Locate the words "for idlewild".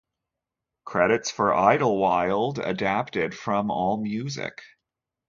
1.29-2.57